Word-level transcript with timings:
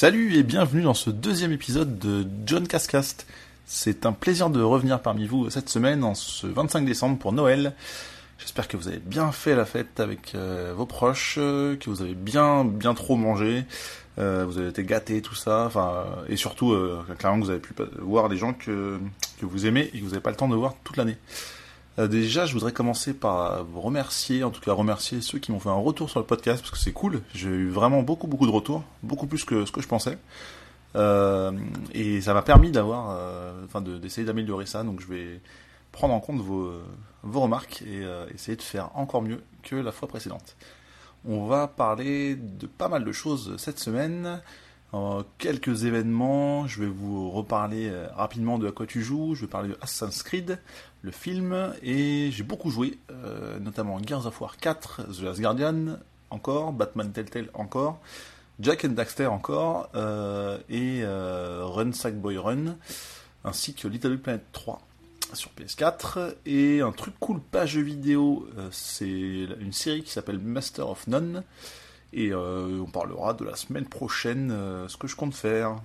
Salut 0.00 0.34
et 0.34 0.42
bienvenue 0.42 0.80
dans 0.80 0.94
ce 0.94 1.10
deuxième 1.10 1.52
épisode 1.52 1.98
de 1.98 2.26
John 2.46 2.66
Cascast. 2.66 3.26
C'est 3.66 4.06
un 4.06 4.12
plaisir 4.12 4.48
de 4.48 4.62
revenir 4.62 5.02
parmi 5.02 5.26
vous 5.26 5.50
cette 5.50 5.68
semaine, 5.68 6.04
en 6.04 6.14
ce 6.14 6.46
25 6.46 6.86
décembre 6.86 7.18
pour 7.18 7.34
Noël. 7.34 7.74
J'espère 8.38 8.66
que 8.66 8.78
vous 8.78 8.88
avez 8.88 8.96
bien 8.96 9.30
fait 9.30 9.54
la 9.54 9.66
fête 9.66 10.00
avec 10.00 10.34
euh, 10.34 10.72
vos 10.74 10.86
proches, 10.86 11.34
euh, 11.36 11.76
que 11.76 11.90
vous 11.90 12.00
avez 12.00 12.14
bien 12.14 12.64
bien 12.64 12.94
trop 12.94 13.14
mangé, 13.14 13.66
euh, 14.18 14.46
vous 14.48 14.56
avez 14.56 14.68
été 14.68 14.84
gâtés, 14.84 15.20
tout 15.20 15.34
ça, 15.34 15.66
enfin 15.66 16.06
et 16.30 16.36
surtout 16.36 16.74
clairement 17.18 17.40
que 17.40 17.44
vous 17.44 17.50
avez 17.50 17.60
pu 17.60 17.74
voir 17.98 18.30
des 18.30 18.38
gens 18.38 18.54
que, 18.54 18.98
que 19.38 19.44
vous 19.44 19.66
aimez 19.66 19.90
et 19.92 19.98
que 19.98 20.02
vous 20.02 20.12
n'avez 20.12 20.22
pas 20.22 20.30
le 20.30 20.36
temps 20.36 20.48
de 20.48 20.56
voir 20.56 20.76
toute 20.82 20.96
l'année. 20.96 21.18
Euh, 21.98 22.06
déjà, 22.06 22.46
je 22.46 22.52
voudrais 22.52 22.72
commencer 22.72 23.14
par 23.14 23.64
vous 23.64 23.80
remercier, 23.80 24.44
en 24.44 24.50
tout 24.50 24.60
cas 24.60 24.72
remercier 24.72 25.20
ceux 25.20 25.38
qui 25.38 25.52
m'ont 25.52 25.60
fait 25.60 25.68
un 25.68 25.74
retour 25.74 26.08
sur 26.08 26.20
le 26.20 26.26
podcast, 26.26 26.60
parce 26.60 26.70
que 26.70 26.78
c'est 26.78 26.92
cool. 26.92 27.22
J'ai 27.34 27.48
eu 27.48 27.68
vraiment 27.68 28.02
beaucoup, 28.02 28.26
beaucoup 28.26 28.46
de 28.46 28.52
retours, 28.52 28.84
beaucoup 29.02 29.26
plus 29.26 29.44
que 29.44 29.64
ce 29.64 29.72
que 29.72 29.80
je 29.80 29.88
pensais. 29.88 30.18
Euh, 30.96 31.52
et 31.92 32.20
ça 32.20 32.34
m'a 32.34 32.42
permis 32.42 32.70
d'avoir, 32.70 33.16
euh, 33.18 33.98
d'essayer 33.98 34.26
d'améliorer 34.26 34.66
ça. 34.66 34.82
Donc, 34.82 35.00
je 35.00 35.06
vais 35.06 35.40
prendre 35.92 36.14
en 36.14 36.20
compte 36.20 36.40
vos, 36.40 36.72
vos 37.22 37.40
remarques 37.40 37.82
et 37.82 38.06
essayer 38.32 38.56
de 38.56 38.62
faire 38.62 38.90
encore 38.94 39.22
mieux 39.22 39.42
que 39.64 39.74
la 39.74 39.90
fois 39.90 40.06
précédente. 40.06 40.56
On 41.24 41.46
va 41.46 41.66
parler 41.66 42.36
de 42.36 42.66
pas 42.66 42.88
mal 42.88 43.04
de 43.04 43.12
choses 43.12 43.56
cette 43.58 43.78
semaine. 43.78 44.40
Quelques 45.38 45.84
événements, 45.84 46.66
je 46.66 46.80
vais 46.80 46.88
vous 46.88 47.30
reparler 47.30 47.88
euh, 47.88 48.08
rapidement 48.16 48.58
de 48.58 48.66
à 48.66 48.72
quoi 48.72 48.86
tu 48.86 49.02
joues, 49.04 49.36
je 49.36 49.42
vais 49.42 49.46
parler 49.46 49.68
de 49.68 49.78
Assassin's 49.80 50.24
Creed, 50.24 50.58
le 51.02 51.12
film, 51.12 51.72
et 51.80 52.30
j'ai 52.32 52.42
beaucoup 52.42 52.70
joué, 52.70 52.98
euh, 53.12 53.60
notamment 53.60 54.00
Gears 54.04 54.26
of 54.26 54.40
War 54.40 54.56
4, 54.56 55.02
The 55.12 55.22
Last 55.22 55.40
Guardian, 55.40 55.98
encore, 56.30 56.72
Batman 56.72 57.12
Telltale 57.12 57.50
encore, 57.54 58.00
Jack 58.58 58.84
and 58.84 58.90
Daxter 58.90 59.28
encore, 59.28 59.90
euh, 59.94 60.58
et 60.68 61.04
Run 61.04 61.92
Sackboy 61.92 62.36
Run, 62.36 62.76
ainsi 63.44 63.74
que 63.74 63.86
Little 63.86 64.18
Planet 64.18 64.42
3 64.50 64.80
sur 65.34 65.52
PS4, 65.56 66.34
et 66.46 66.80
un 66.80 66.90
truc 66.90 67.14
cool, 67.20 67.40
pas 67.40 67.64
jeu 67.64 67.82
vidéo, 67.82 68.48
c'est 68.72 69.06
une 69.06 69.72
série 69.72 70.02
qui 70.02 70.10
s'appelle 70.10 70.40
Master 70.40 70.88
of 70.88 71.06
None, 71.06 71.44
et 72.12 72.32
euh, 72.32 72.80
on 72.80 72.90
parlera 72.90 73.34
de 73.34 73.44
la 73.44 73.56
semaine 73.56 73.86
prochaine, 73.86 74.50
euh, 74.50 74.88
ce 74.88 74.96
que 74.96 75.06
je 75.06 75.16
compte 75.16 75.34
faire. 75.34 75.76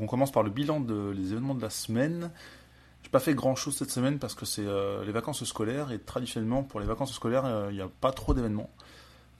On 0.00 0.06
commence 0.06 0.32
par 0.32 0.42
le 0.42 0.50
bilan 0.50 0.80
des 0.80 1.32
événements 1.32 1.54
de 1.54 1.62
la 1.62 1.70
semaine. 1.70 2.30
J'ai 3.02 3.10
pas 3.10 3.20
fait 3.20 3.34
grand 3.34 3.54
chose 3.54 3.76
cette 3.76 3.90
semaine 3.90 4.18
parce 4.18 4.34
que 4.34 4.44
c'est 4.44 4.66
euh, 4.66 5.04
les 5.04 5.12
vacances 5.12 5.44
scolaires 5.44 5.92
et 5.92 5.98
traditionnellement 5.98 6.62
pour 6.64 6.80
les 6.80 6.86
vacances 6.86 7.12
scolaires 7.12 7.68
il 7.70 7.76
n'y 7.76 7.82
a 7.82 7.88
pas 8.00 8.12
trop 8.12 8.34
d'événements. 8.34 8.70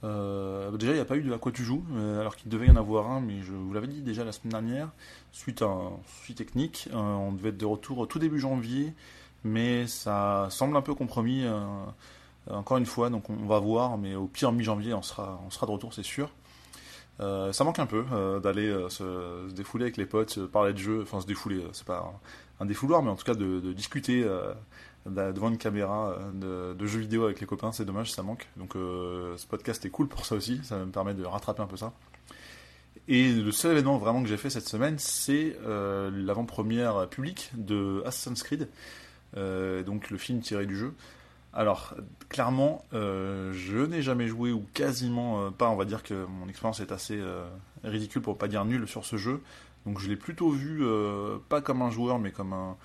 Euh, 0.05 0.70
déjà, 0.77 0.92
il 0.92 0.97
n'y 0.97 1.00
a 1.00 1.05
pas 1.05 1.17
eu 1.17 1.22
de 1.22 1.33
à 1.33 1.39
quoi 1.39 1.53
tu 1.53 1.62
joues, 1.62 1.84
euh, 1.95 2.20
alors 2.20 2.36
qu'il 2.36 2.50
devait 2.50 2.67
y 2.67 2.70
en 2.70 2.77
avoir 2.77 3.11
un, 3.11 3.20
mais 3.20 3.42
je 3.42 3.53
vous 3.53 3.72
l'avais 3.72 3.86
dit 3.86 4.03
déjà 4.03 4.25
la 4.25 4.33
semaine 4.33 4.53
dernière, 4.53 4.89
suite 5.31 5.62
à 5.62 5.67
un 5.67 5.92
souci 6.06 6.34
technique. 6.34 6.89
Euh, 6.92 6.97
on 6.97 7.33
devait 7.33 7.50
être 7.50 7.58
de 7.58 7.67
retour 7.67 8.06
tout 8.08 8.19
début 8.19 8.41
janvier, 8.41 8.95
mais 9.45 9.86
ça 9.86 10.48
semble 10.50 10.77
un 10.77 10.83
peu 10.83 10.95
compromis, 10.95 11.45
encore 12.48 12.78
une 12.78 12.86
fois, 12.86 13.11
donc 13.11 13.30
on 13.30 13.47
va 13.47 13.58
voir, 13.58 13.98
mais 13.98 14.14
au 14.14 14.27
pire 14.27 14.53
mi-janvier, 14.53 14.95
on 14.95 15.03
sera, 15.03 15.41
on 15.47 15.50
sera 15.50 15.67
de 15.67 15.73
retour, 15.73 15.95
c'est 15.95 16.05
sûr. 16.05 16.30
ça 17.19 17.64
manque 17.64 17.78
un 17.78 17.86
peu 17.86 18.05
d'aller 18.42 18.73
se, 18.89 19.50
défouler 19.53 19.84
avec 19.84 19.97
les 19.97 20.06
potes, 20.06 20.47
parler 20.47 20.73
de 20.73 20.78
jeux, 20.78 21.03
enfin 21.03 21.20
se 21.20 21.27
défouler, 21.27 21.64
c'est 21.73 21.86
pas 21.86 22.12
un, 22.61 22.67
défouloir, 22.67 23.03
mais 23.03 23.11
en 23.11 23.17
tout 23.17 23.25
cas 23.25 23.34
de 23.34 23.73
discuter 23.73 24.24
devant 25.07 25.48
une 25.48 25.58
caméra 25.58 26.17
euh, 26.42 26.74
de, 26.74 26.86
jeux 26.86 27.01
vidéo 27.01 27.24
avec 27.24 27.40
les 27.40 27.46
copains, 27.46 27.73
c'est 27.73 27.85
dommage, 27.85 28.13
ça 28.13 28.23
manque. 28.23 28.48
Donc 28.57 28.77
euh, 28.77 29.36
ce 29.36 29.46
podcast 29.46 29.85
est 29.85 29.90
cool 29.90 30.08
pour 30.08 30.24
ça 30.24 30.35
aussi, 30.35 30.61
ça 30.63 30.79
me 30.79 30.90
permet 30.90 31.14
de 31.14 31.24
rattraper 31.24 31.63
un 31.63 31.67
peu 31.67 31.77
ça. 31.77 31.92
Et 33.08 33.33
le 33.33 33.51
seul 33.51 33.73
événement 33.73 33.98
vraiment 33.98 34.23
que 34.23 34.29
j'ai 34.29 34.36
fait 34.36 34.51
cette 34.51 34.68
semaine, 34.68 34.98
c'est 34.98 35.57
euh, 35.64 36.11
l'avant-première 36.14 37.08
publique 37.08 37.51
de 37.55 38.02
Assassin's 38.07 38.42
Creed, 38.42 38.68
donc 39.35 40.11
le 40.11 40.18
film 40.18 40.41
tiré 40.41 40.67
du 40.67 40.77
jeu. 40.77 40.95
Alors, 41.55 41.95
clairement, 42.29 42.85
je 42.92 43.85
n'ai 43.85 44.02
jamais 44.02 44.27
joué 44.29 44.52
ou 44.52 44.64
quasiment 44.73 45.51
pas. 45.51 45.68
On 45.68 45.77
va 45.77 45.85
dire 45.85 46.02
que 46.02 46.24
mon 46.27 46.48
expérience 46.48 46.80
est 46.80 46.92
assez 46.92 47.20
ridicule 47.83 48.23
pour 48.23 48.39
pas 48.39 48.46
dire 48.46 48.64
nulle 48.64 48.86
sur 48.86 49.05
ce 49.05 49.17
jeu. 49.17 49.42
Donc, 49.85 49.98
je 49.98 50.08
l'ai 50.08 50.17
plutôt 50.17 50.51
vu 50.51 50.83
pas 51.48 51.61
comme 51.61 51.83
un 51.83 51.91
joueur, 51.91 52.18
mais 52.18 52.30
comme 52.30 52.52
un, 52.52 52.77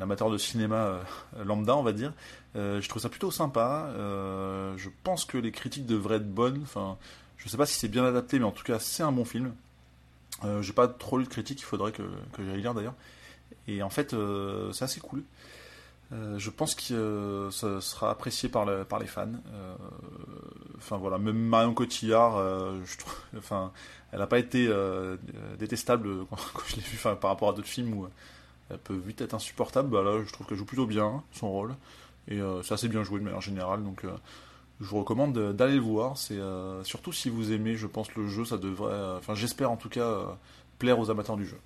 amateur 0.00 0.30
de 0.30 0.38
cinéma 0.38 0.76
euh, 0.76 1.44
lambda, 1.44 1.76
on 1.76 1.82
va 1.82 1.92
dire. 1.92 2.12
Euh, 2.54 2.80
je 2.80 2.88
trouve 2.88 3.02
ça 3.02 3.08
plutôt 3.08 3.30
sympa. 3.30 3.90
Euh, 3.96 4.76
je 4.76 4.88
pense 5.04 5.24
que 5.24 5.38
les 5.38 5.52
critiques 5.52 5.86
devraient 5.86 6.16
être 6.16 6.32
bonnes. 6.32 6.60
Enfin, 6.62 6.96
je 7.36 7.48
sais 7.48 7.56
pas 7.56 7.66
si 7.66 7.74
c'est 7.74 7.88
bien 7.88 8.04
adapté, 8.04 8.38
mais 8.38 8.44
en 8.44 8.52
tout 8.52 8.64
cas, 8.64 8.78
c'est 8.78 9.02
un 9.02 9.12
bon 9.12 9.24
film. 9.24 9.52
J'ai 10.60 10.74
pas 10.74 10.86
trop 10.86 11.16
lu 11.16 11.24
de 11.24 11.30
critiques, 11.30 11.60
il 11.60 11.64
faudrait 11.64 11.92
que, 11.92 12.02
j'aille 12.38 12.60
lire 12.60 12.74
d'ailleurs. 12.74 12.94
Et 13.68 13.82
en 13.82 13.88
fait, 13.88 14.14
c'est 14.72 14.84
assez 14.84 15.00
cool. 15.00 15.22
je 16.12 16.50
pense 16.50 16.74
que 16.74 17.48
ça 17.50 17.80
sera 17.80 18.10
apprécié 18.10 18.50
par, 18.50 18.66
les 18.66 19.06
fans. 19.06 19.32
Enfin 20.76 20.98
voilà, 20.98 21.16
même 21.16 21.38
Marion 21.38 21.72
Cotillard, 21.72 22.36
je 22.84 22.96
enfin, 23.38 23.72
elle 24.12 24.18
n'a 24.18 24.26
pas 24.26 24.38
été 24.38 24.70
détestable 25.58 26.26
quand, 26.30 26.36
je 26.66 26.76
l'ai 26.76 26.82
vu 26.82 26.98
par 26.98 27.30
rapport 27.30 27.48
à 27.48 27.52
d'autres 27.54 27.66
films 27.66 28.06
elle 28.70 28.78
peut 28.78 28.96
vite 28.96 29.20
être 29.20 29.34
insupportable. 29.34 29.90
Bah 29.90 30.02
là, 30.02 30.22
je 30.26 30.32
trouve 30.32 30.46
qu'elle 30.46 30.58
joue 30.58 30.64
plutôt 30.64 30.86
bien 30.86 31.22
son 31.32 31.50
rôle. 31.50 31.74
Et 32.28 32.40
euh, 32.40 32.62
c'est 32.62 32.74
assez 32.74 32.88
bien 32.88 33.04
joué 33.04 33.20
de 33.20 33.24
manière 33.24 33.40
générale. 33.40 33.84
Donc, 33.84 34.04
euh, 34.04 34.10
je 34.80 34.86
vous 34.86 34.98
recommande 34.98 35.38
d'aller 35.54 35.76
le 35.76 35.80
voir. 35.80 36.18
C'est 36.18 36.34
euh, 36.34 36.82
surtout 36.82 37.12
si 37.12 37.30
vous 37.30 37.52
aimez, 37.52 37.76
je 37.76 37.86
pense, 37.86 38.14
le 38.16 38.28
jeu, 38.28 38.44
ça 38.44 38.58
devrait. 38.58 39.16
Enfin, 39.16 39.34
j'espère 39.34 39.70
en 39.70 39.76
tout 39.76 39.88
cas 39.88 40.36
plaire 40.78 40.98
aux 40.98 41.10
amateurs 41.10 41.36
du 41.36 41.46
jeu. 41.46 41.58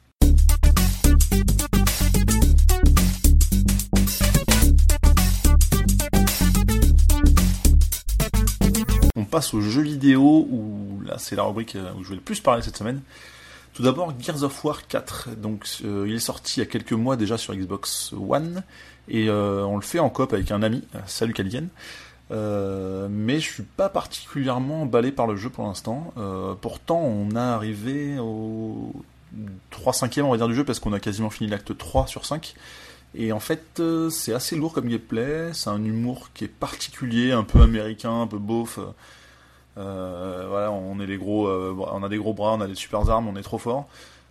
On 9.17 9.25
passe 9.25 9.55
aux 9.55 9.61
jeux 9.61 9.83
vidéo 9.83 10.47
où 10.51 11.01
là 11.05 11.19
c'est 11.19 11.37
la 11.37 11.45
rubrique 11.45 11.77
où 11.97 12.05
je 12.05 12.11
vais 12.11 12.17
le 12.17 12.21
plus 12.21 12.41
parler 12.41 12.63
cette 12.63 12.77
semaine. 12.77 13.01
Tout 13.75 13.83
d'abord, 13.83 14.13
Gears 14.19 14.43
of 14.43 14.65
War 14.65 14.87
4. 14.87 15.37
Donc, 15.37 15.65
euh, 15.85 16.05
il 16.09 16.15
est 16.15 16.21
sorti 16.21 16.59
il 16.59 16.61
y 16.61 16.67
a 16.67 16.67
quelques 16.67 16.93
mois 16.93 17.17
déjà 17.17 17.39
sur 17.39 17.55
Xbox 17.55 18.13
One 18.13 18.63
et 19.09 19.29
euh, 19.29 19.65
on 19.65 19.77
le 19.77 19.83
fait 19.83 20.01
en 20.01 20.11
coop 20.11 20.33
avec 20.33 20.51
un 20.51 20.63
ami. 20.63 20.83
Salut 21.07 21.33
Calien. 21.33 21.69
Euh, 22.33 23.09
mais 23.11 23.41
je 23.41 23.53
suis 23.53 23.63
pas 23.63 23.89
particulièrement 23.89 24.83
emballé 24.83 25.13
par 25.13 25.27
le 25.27 25.37
jeu 25.37 25.51
pour 25.51 25.67
l'instant. 25.67 26.13
pourtant, 26.61 27.01
on 27.01 27.35
a 27.37 27.43
arrivé 27.43 28.19
au 28.19 28.93
3 29.71 29.93
5 29.93 30.19
on 30.25 30.31
va 30.31 30.37
dire 30.37 30.49
du 30.49 30.55
jeu 30.55 30.65
parce 30.65 30.81
qu'on 30.81 30.93
a 30.93 31.01
quasiment 31.01 31.31
fini 31.31 31.49
l'acte 31.49 31.77
3 31.77 32.09
sur 32.09 32.27
5. 32.27 32.55
Et 33.15 33.33
en 33.33 33.41
fait, 33.41 33.83
c'est 34.11 34.35
assez 34.35 34.57
lourd 34.57 34.73
comme 34.73 34.89
gameplay. 34.89 35.51
C'est 35.53 35.71
un 35.71 35.85
humour 35.85 36.31
qui 36.35 36.45
est 36.45 36.49
particulier, 36.49 37.31
un 37.33 37.45
peu 37.45 37.61
américain, 37.61 38.23
un 38.23 38.27
peu 38.27 38.39
beauf. 38.39 38.81
Euh, 39.81 40.47
voilà, 40.49 40.71
on 40.71 41.01
est 41.01 41.07
les 41.07 41.17
gros, 41.17 41.47
euh, 41.47 41.75
on 41.79 42.03
a 42.03 42.09
des 42.09 42.19
gros 42.19 42.35
bras, 42.35 42.53
on 42.53 42.61
a 42.61 42.67
des 42.67 42.75
super 42.75 43.09
armes, 43.09 43.29
on 43.29 43.37
est 43.37 43.43
trop 43.43 43.59
fort. 43.59 43.89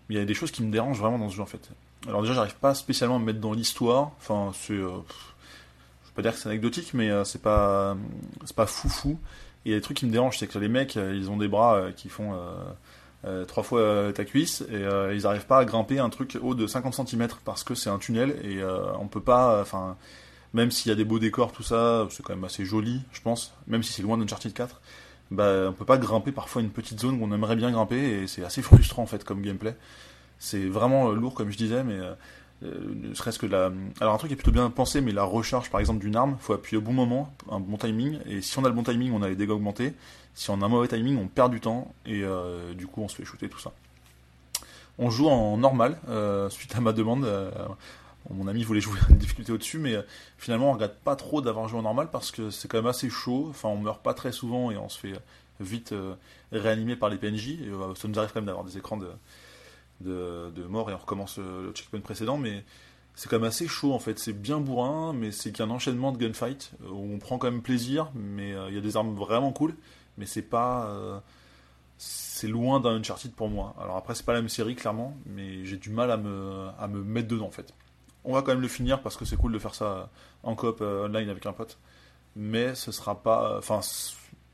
Mais 0.08 0.16
il 0.16 0.18
y 0.20 0.22
a 0.22 0.26
des 0.26 0.34
choses 0.34 0.52
qui 0.52 0.64
me 0.64 0.72
dérangent 0.72 1.00
vraiment 1.00 1.20
dans 1.20 1.30
ce 1.30 1.36
jeu 1.36 1.42
en 1.42 1.48
fait. 1.48 1.70
Alors 2.08 2.22
déjà, 2.22 2.34
j'arrive 2.34 2.56
pas 2.56 2.74
spécialement 2.76 3.18
à 3.18 3.20
me 3.20 3.26
mettre 3.26 3.40
dans 3.40 3.54
l'histoire. 3.54 4.12
Enfin, 4.20 4.52
c'est, 4.54 4.74
euh, 4.74 4.90
je 6.06 6.12
pas 6.12 6.22
dire 6.22 6.34
que 6.34 6.38
c'est 6.38 6.50
anecdotique, 6.50 6.94
mais 6.94 7.10
c'est 7.26 7.42
pas, 7.42 7.96
c'est 8.46 8.56
pas 8.56 8.66
foufou. 8.66 9.18
Et 9.66 9.70
il 9.70 9.72
y 9.72 9.76
a 9.76 9.78
des 9.78 9.82
trucs 9.82 9.98
qui 9.98 10.06
me 10.06 10.12
dérangent, 10.12 10.38
c'est 10.38 10.48
que 10.48 10.60
les 10.60 10.70
mecs, 10.70 10.96
ils 10.96 11.30
ont 11.30 11.38
des 11.38 11.48
bras 11.48 11.92
qui 11.96 12.10
font 12.10 12.34
trois 13.48 13.64
fois 13.64 14.12
ta 14.14 14.26
cuisse 14.26 14.64
et 14.72 14.86
ils 15.14 15.28
arrivent 15.28 15.46
pas 15.46 15.60
à 15.60 15.66
grimper 15.66 16.00
un 16.00 16.10
truc 16.10 16.38
haut 16.42 16.56
de 16.56 16.66
50 16.66 17.08
cm 17.08 17.28
parce 17.46 17.64
que 17.64 17.76
c'est 17.76 17.90
un 17.90 18.00
tunnel 18.00 18.36
et 18.44 18.60
on 19.00 19.08
peut 19.08 19.22
pas, 19.22 19.62
enfin, 19.62 19.98
même 20.54 20.72
s'il 20.72 20.90
y 20.90 20.94
a 20.94 20.96
des 20.96 21.06
beaux 21.06 21.20
décors, 21.20 21.52
tout 21.52 21.64
ça, 21.64 22.08
c'est 22.10 22.24
quand 22.24 22.34
même 22.34 22.46
assez 22.46 22.66
joli, 22.66 23.02
je 23.12 23.22
pense, 23.22 23.54
même 23.68 23.84
si 23.84 23.94
c'est 23.94 24.02
loin 24.02 24.18
d'Uncharted 24.18 24.54
4 24.54 24.82
bah, 25.32 25.68
on 25.70 25.74
peut 25.74 25.86
pas 25.86 25.98
grimper 25.98 26.32
parfois 26.32 26.62
une 26.62 26.72
petite 26.72 27.00
zone 27.00 27.22
où 27.22 27.26
on 27.26 27.34
aimerait 27.34 27.56
bien 27.56 27.72
grimper 27.72 27.98
et 27.98 28.28
c'est 28.28 28.44
assez 28.44 28.62
frustrant 28.62 29.04
en 29.04 29.08
fait 29.08 29.24
comme 29.24 29.42
gameplay. 29.42 29.76
C'est 30.40 30.68
vraiment 30.68 31.10
euh, 31.10 31.16
lourd 31.16 31.34
comme 31.34 31.52
je 31.52 31.58
disais, 31.58 31.84
mais 31.84 32.00
euh, 32.00 32.14
euh, 32.64 32.94
ne 32.96 33.14
serait-ce 33.14 33.38
que 33.38 33.46
la. 33.46 33.72
Alors 34.00 34.16
un 34.16 34.18
truc 34.18 34.30
qui 34.30 34.34
est 34.34 34.38
plutôt 34.38 34.52
bien 34.52 34.70
pensé, 34.70 35.02
mais 35.02 35.12
la 35.12 35.24
recharge 35.24 35.70
par 35.70 35.80
exemple 35.80 36.00
d'une 36.00 36.16
arme, 36.16 36.38
faut 36.40 36.54
appuyer 36.54 36.78
au 36.78 36.82
bon 36.82 36.94
moment, 36.94 37.34
un 37.52 37.60
bon 37.60 37.78
timing, 37.78 38.20
et 38.26 38.42
si 38.42 38.58
on 38.58 38.66
a 38.66 38.70
le 38.70 38.74
bon 38.74 38.84
timing, 38.84 39.12
on 39.14 39.22
a 39.22 39.30
les 39.30 39.36
dégâts 39.36 39.52
augmentés. 39.52 39.94
Si 40.34 40.50
on 40.50 40.62
a 40.62 40.66
un 40.66 40.70
mauvais 40.70 40.88
timing, 40.88 41.18
on 41.18 41.28
perd 41.28 41.52
du 41.52 41.60
temps 41.60 41.94
et 42.06 42.24
du 42.76 42.88
coup 42.88 43.02
on 43.02 43.10
se 43.10 43.16
fait 43.16 43.26
shooter 43.26 43.50
tout 43.50 43.60
ça. 43.60 43.74
On 44.98 45.10
joue 45.10 45.28
en 45.28 45.58
normal 45.58 45.98
suite 46.50 46.74
à 46.76 46.80
ma 46.80 46.94
demande 46.94 47.28
mon 48.30 48.48
ami 48.48 48.64
voulait 48.64 48.82
jouer 48.82 49.00
une 49.10 49.18
difficulté 49.18 49.52
au-dessus, 49.52 49.80
mais 49.80 49.96
euh, 49.96 50.02
finalement 50.38 50.70
on 50.70 50.74
regrette 50.74 51.00
pas 51.00 51.16
trop 51.16 51.42
d'avoir 51.42 51.68
joué 51.68 51.80
en 51.80 51.84
normal 51.84 52.10
parce 52.12 52.32
que 52.32 52.50
c'est 52.50 52.68
quand 52.68 52.78
même 52.78 52.88
assez 52.88 53.10
chaud. 53.10 53.48
Enfin, 53.50 53.70
on 53.70 53.78
meurt 53.78 54.02
pas 54.02 54.14
très 54.14 54.32
souvent 54.32 54.72
et 54.72 54.78
on 54.78 54.90
se 54.90 55.00
fait 55.00 55.14
vite 55.60 55.92
euh, 55.92 56.16
réanimer 56.52 56.96
par 56.96 57.10
les 57.10 57.18
PNJ. 57.18 57.50
Et, 57.50 57.68
euh, 57.68 57.96
ça 57.96 58.08
nous 58.08 58.18
arrive 58.20 58.32
quand 58.32 58.40
même 58.40 58.46
d'avoir 58.46 58.66
des 58.66 58.78
écrans 58.78 58.98
de, 58.98 59.10
de, 60.02 60.64
mort 60.64 60.90
et 60.90 60.94
on 60.94 60.98
recommence 60.98 61.38
le 61.38 61.72
checkpoint 61.74 62.00
précédent, 62.02 62.38
mais 62.38 62.64
c'est 63.16 63.30
quand 63.30 63.38
même 63.38 63.48
assez 63.48 63.68
chaud 63.68 63.94
en 63.94 64.00
fait. 64.00 64.20
C'est 64.20 64.34
bien 64.34 64.60
bourrin, 64.60 65.14
mais 65.14 65.32
c'est 65.32 65.52
qu'un 65.52 65.70
enchaînement 65.70 66.12
de 66.12 66.18
gunfight 66.18 66.72
où 66.88 67.14
on 67.14 67.18
prend 67.18 67.38
quand 67.38 67.52
même 67.52 67.62
plaisir, 67.62 68.12
mais 68.16 68.56
il 68.70 68.76
y 68.76 68.78
a 68.78 68.82
des 68.82 68.96
armes 68.96 69.16
vraiment 69.16 69.52
cool, 69.52 69.76
mais 70.18 70.26
c'est 70.26 70.44
pas 70.44 71.22
c'est 71.98 72.48
loin 72.48 72.80
d'un 72.80 72.96
Uncharted 72.96 73.34
pour 73.34 73.50
moi. 73.50 73.76
Alors 73.82 73.98
après, 73.98 74.16
c'est 74.16 74.26
pas 74.26 74.32
la 74.32 74.40
même 74.40 74.48
série, 74.48 74.76
clairement, 74.76 75.18
mais 75.26 75.66
j'ai 75.66 75.76
du 75.76 75.90
mal 75.90 76.10
à 76.10 76.16
me, 76.16 76.70
à 76.80 76.88
me 76.88 77.04
mettre 77.04 77.28
dedans, 77.28 77.48
en 77.48 77.52
fait. 77.52 77.74
On 78.26 78.34
va 78.34 78.42
quand 78.42 78.52
même 78.52 78.62
le 78.62 78.68
finir 78.68 79.02
parce 79.02 79.18
que 79.18 79.26
c'est 79.26 79.38
cool 79.38 79.54
de 79.54 79.60
faire 79.60 79.76
ça 79.76 80.10
en 80.44 80.56
coop 80.56 80.80
euh, 80.82 81.06
online 81.06 81.30
avec 81.30 81.46
un 81.46 81.54
pote. 81.54 81.78
Mais 82.36 82.76
ce 82.76 82.92
sera 82.92 83.22
pas. 83.22 83.58
Enfin, 83.58 83.80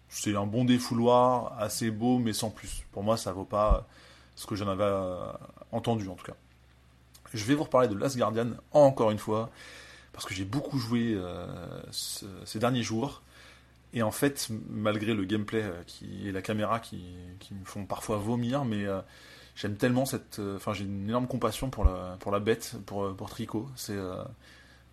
c'est 0.10 0.36
un 0.36 0.46
bon 0.46 0.66
défouloir, 0.66 1.60
assez 1.60 1.92
beau, 1.92 2.20
mais 2.20 2.34
sans 2.34 2.50
plus. 2.50 2.86
Pour 2.92 3.04
moi, 3.04 3.18
ça 3.18 3.32
vaut 3.32 3.46
pas 3.46 3.88
ce 4.36 4.46
que 4.48 4.56
j'en 4.56 4.68
avais 4.68 4.84
euh, 4.84 5.32
entendu, 5.72 6.08
en 6.08 6.16
tout 6.16 6.26
cas. 6.26 6.36
Je 7.34 7.44
vais 7.46 7.56
vous 7.56 7.64
reparler 7.64 7.88
de 7.88 7.96
Last 7.96 8.18
Guardian, 8.18 8.52
encore 8.72 9.12
une 9.12 9.18
fois, 9.18 9.50
parce 10.14 10.26
que 10.26 10.34
j'ai 10.34 10.46
beaucoup 10.46 10.78
joué 10.78 11.14
euh, 11.16 11.82
ces 11.92 12.60
derniers 12.60 12.84
jours. 12.84 13.22
Et 13.96 14.04
en 14.04 14.12
fait, 14.12 14.50
malgré 14.70 15.14
le 15.14 15.24
gameplay 15.24 15.64
euh, 15.64 15.82
qui, 15.88 16.28
et 16.28 16.34
la 16.34 16.42
caméra 16.42 16.82
qui, 16.82 17.16
me 17.52 17.64
font 17.64 17.86
parfois 17.86 18.18
vomir, 18.18 18.66
mais 18.66 18.86
euh, 18.86 19.00
j'aime 19.56 19.76
tellement 19.76 20.06
cette. 20.06 20.40
Euh, 20.40 20.58
enfin, 20.58 20.74
j'ai 20.74 20.86
une 20.86 21.10
énorme 21.10 21.28
compassion 21.28 21.70
pour 21.70 21.86
la, 21.86 22.18
pour 22.20 22.32
la 22.32 22.40
bête, 22.40 22.76
pour, 22.86 23.16
pour 23.16 23.30
Tricot. 23.30 23.68
C'est 23.76 23.98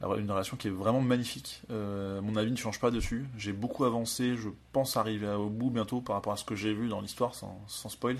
une 0.02 0.30
relation 0.30 0.56
qui 0.56 0.68
est 0.68 0.72
vraiment 0.72 1.00
magnifique. 1.00 1.62
mon 1.68 2.36
avis 2.36 2.50
ne 2.50 2.56
change 2.56 2.80
pas 2.80 2.90
dessus. 2.90 3.26
J'ai 3.36 3.52
beaucoup 3.52 3.84
avancé. 3.84 4.36
Je 4.36 4.48
pense 4.72 4.96
arriver 4.96 5.28
au 5.28 5.48
bout 5.48 5.70
bientôt 5.70 6.00
par 6.00 6.16
rapport 6.16 6.32
à 6.32 6.36
ce 6.36 6.44
que 6.44 6.54
j'ai 6.54 6.74
vu 6.74 6.88
dans 6.88 7.00
l'histoire, 7.00 7.34
sans, 7.34 7.60
sans, 7.66 7.88
spoil. 7.88 8.16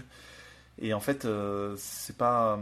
Et 0.80 0.94
en 0.94 1.00
fait, 1.00 1.26
c'est 1.76 2.16
pas. 2.16 2.60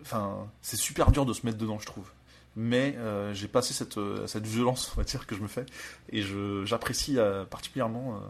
Enfin, 0.00 0.48
c'est 0.62 0.76
super 0.76 1.12
dur 1.12 1.26
de 1.26 1.32
se 1.32 1.46
mettre 1.46 1.58
dedans, 1.58 1.78
je 1.78 1.86
trouve 1.86 2.10
mais 2.56 2.94
euh, 2.98 3.32
j'ai 3.34 3.48
passé 3.48 3.72
cette, 3.72 3.98
euh, 3.98 4.26
cette 4.26 4.46
violence, 4.46 4.92
on 4.94 5.00
va 5.00 5.04
dire, 5.04 5.26
que 5.26 5.34
je 5.34 5.40
me 5.40 5.48
fais, 5.48 5.64
et 6.10 6.22
j'apprécie 6.64 7.18
euh, 7.18 7.44
particulièrement 7.44 8.20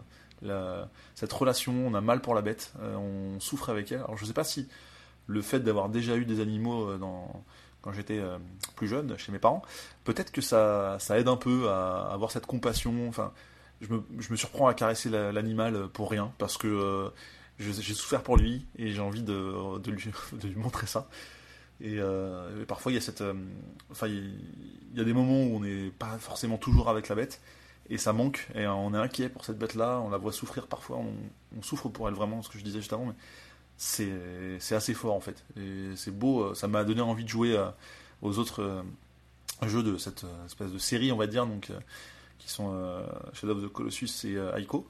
cette 1.15 1.33
relation. 1.33 1.73
On 1.87 1.93
a 1.93 2.01
mal 2.01 2.21
pour 2.21 2.35
la 2.35 2.41
bête, 2.41 2.73
on 2.81 3.39
souffre 3.39 3.69
avec 3.69 3.91
elle. 3.91 3.99
Alors 3.99 4.17
je 4.17 4.23
ne 4.23 4.27
sais 4.27 4.33
pas 4.33 4.43
si 4.43 4.67
le 5.27 5.41
fait 5.41 5.59
d'avoir 5.59 5.89
déjà 5.89 6.15
eu 6.17 6.25
des 6.25 6.41
animaux 6.41 6.97
dans, 6.97 7.43
quand 7.81 7.93
j'étais 7.93 8.21
plus 8.75 8.87
jeune 8.87 9.17
chez 9.17 9.31
mes 9.31 9.39
parents, 9.39 9.61
peut-être 10.03 10.31
que 10.31 10.41
ça, 10.41 10.97
aide 11.11 11.27
un 11.27 11.37
peu 11.37 11.69
à 11.69 12.09
avoir 12.11 12.31
cette 12.31 12.45
compassion. 12.45 13.07
Enfin, 13.07 13.31
je 13.81 13.87
me, 13.93 14.35
surprends 14.35 14.67
à 14.67 14.73
caresser 14.73 15.09
l'animal 15.09 15.87
pour 15.89 16.11
rien, 16.11 16.31
parce 16.37 16.57
que 16.57 17.11
j'ai 17.59 17.93
souffert 17.93 18.23
pour 18.23 18.37
lui 18.37 18.65
et 18.77 18.91
j'ai 18.91 19.01
envie 19.01 19.23
de, 19.23 19.79
lui, 20.43 20.55
montrer 20.55 20.87
ça. 20.87 21.07
Euh, 21.83 22.61
et, 22.61 22.65
parfois, 22.65 22.91
il 22.91 22.95
y 22.95 22.97
a 22.97 23.01
cette. 23.01 23.21
Euh, 23.21 23.33
enfin, 23.91 24.07
il 24.07 24.37
y 24.95 25.01
a 25.01 25.03
des 25.03 25.13
moments 25.13 25.43
où 25.43 25.57
on 25.57 25.59
n'est 25.59 25.89
pas 25.89 26.17
forcément 26.17 26.57
toujours 26.57 26.89
avec 26.89 27.09
la 27.09 27.15
bête, 27.15 27.41
et 27.89 27.97
ça 27.97 28.13
manque, 28.13 28.47
et 28.55 28.65
on 28.67 28.93
est 28.93 28.97
inquiet 28.97 29.29
pour 29.29 29.45
cette 29.45 29.57
bête-là, 29.57 29.99
on 29.99 30.09
la 30.09 30.17
voit 30.17 30.31
souffrir 30.31 30.67
parfois, 30.67 30.97
on, 30.97 31.61
souffre 31.61 31.89
pour 31.89 32.07
elle 32.07 32.15
vraiment, 32.15 32.41
ce 32.41 32.49
que 32.49 32.57
je 32.57 32.63
disais 32.63 32.79
juste 32.79 32.93
avant, 32.93 33.05
mais 33.05 33.13
c'est 33.77 34.75
assez 34.75 34.93
fort 34.93 35.15
en 35.15 35.19
fait. 35.19 35.43
Et 35.57 35.95
c'est 35.95 36.11
beau, 36.11 36.43
euh, 36.43 36.53
ça 36.55 36.67
m'a 36.67 36.83
donné 36.83 37.01
envie 37.01 37.23
de 37.23 37.29
jouer 37.29 37.61
aux 38.21 38.39
autres 38.39 38.83
jeux 39.63 39.83
de 39.83 39.97
cette 39.97 40.25
espèce 40.45 40.71
de 40.71 40.77
série, 40.77 41.11
on 41.11 41.17
va 41.17 41.27
dire, 41.27 41.45
donc, 41.45 41.71
qui 42.39 42.49
sont 42.49 42.73
Shadow 43.33 43.53
of 43.53 43.63
the 43.63 43.71
Colossus 43.71 44.25
et 44.25 44.37
Aiko 44.57 44.87